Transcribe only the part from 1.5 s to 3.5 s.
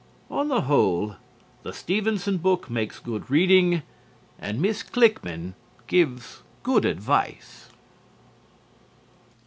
the Stevenson book makes good